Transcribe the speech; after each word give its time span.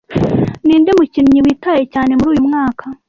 Ninde 0.65 0.91
mukinnyi 0.97 1.39
witaye 1.45 1.83
cyane 1.93 2.11
muri 2.19 2.29
uyumwaka? 2.33 2.85